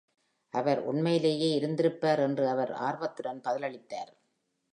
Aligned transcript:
அவர் 0.53 0.79
உண்மையிலேயே 0.81 1.49
இருந்திருப்பார் 1.53 2.19
என்று 2.19 2.47
அவர் 2.47 2.71
ஆர்வத்துடன் 2.71 3.41
பதிலளித்தார். 3.43 4.11